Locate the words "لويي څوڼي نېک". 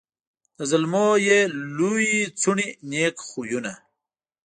1.77-3.15